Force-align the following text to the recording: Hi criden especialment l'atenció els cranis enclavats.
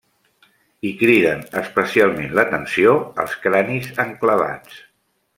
Hi 0.87 0.91
criden 1.01 1.43
especialment 1.59 2.33
l'atenció 2.39 2.93
els 3.25 3.35
cranis 3.43 3.91
enclavats. 4.05 4.81